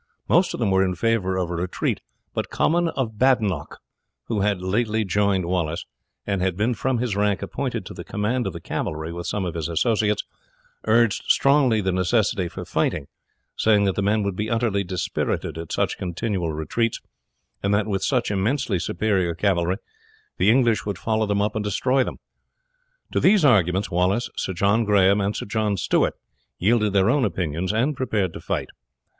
[0.27, 2.01] Most of them were in favour of a retreat;
[2.33, 3.77] but Comyn of Badenoch,
[4.23, 5.85] who had lately joined Wallace,
[6.25, 9.45] and had been from his rank appointed to the command of the cavalry, with some
[9.45, 10.23] of his associates,
[10.85, 13.09] urged strongly the necessity for fighting,
[13.55, 16.99] saying that the men would be utterly dispirited at such continual retreats,
[17.61, 19.77] and that with such immensely superior cavalry
[20.37, 22.17] the English would follow them up and destroy them.
[23.11, 26.15] To these arguments Wallace, Sir John Grahame, and Sir John Stewart,
[26.57, 28.69] yielded their own opinions, and prepared to fight.